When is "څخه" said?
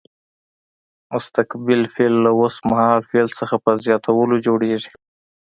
3.39-3.55